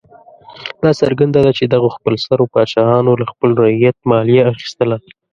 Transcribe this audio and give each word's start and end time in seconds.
دا 0.83 0.91
څرګنده 1.01 1.39
ده 1.45 1.51
چې 1.57 1.63
دغو 1.73 1.89
خپلسرو 1.97 2.51
پاچاهانو 2.53 3.19
له 3.21 3.25
خپل 3.31 3.49
رعیت 3.63 3.97
مالیه 4.09 4.43
اخیستله. 4.53 4.97